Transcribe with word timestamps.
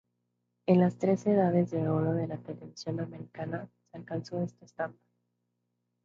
En 0.65 0.79
las 0.79 0.97
tres 0.97 1.27
Edades 1.27 1.69
de 1.69 1.87
Oro 1.87 2.13
de 2.15 2.25
la 2.27 2.37
Televisión 2.41 3.01
Americana, 3.01 3.69
se 3.91 3.97
alcanzó 3.99 4.41
este 4.41 4.65
estándar. 4.65 4.99